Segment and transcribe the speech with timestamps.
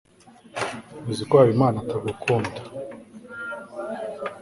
[1.09, 2.59] uzi ko habimana atagukunda